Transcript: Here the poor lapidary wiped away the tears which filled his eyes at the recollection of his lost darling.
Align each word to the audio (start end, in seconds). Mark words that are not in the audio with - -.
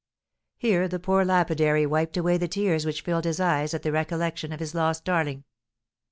Here 0.57 0.87
the 0.87 0.97
poor 0.97 1.23
lapidary 1.23 1.85
wiped 1.85 2.17
away 2.17 2.39
the 2.39 2.47
tears 2.47 2.87
which 2.87 3.03
filled 3.03 3.23
his 3.25 3.39
eyes 3.39 3.75
at 3.75 3.83
the 3.83 3.91
recollection 3.91 4.51
of 4.51 4.59
his 4.59 4.73
lost 4.73 5.05
darling. 5.05 5.43